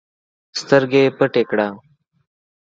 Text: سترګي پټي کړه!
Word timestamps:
سترګي 0.59 1.03
پټي 1.17 1.43
کړه! 1.49 1.67